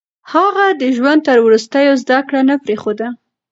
هغه 0.33 0.65
د 0.81 0.83
ژوند 0.97 1.21
تر 1.27 1.37
وروستيو 1.45 1.93
زده 2.03 2.19
کړه 2.27 2.41
نه 2.49 2.55
پرېښوده. 2.63 3.07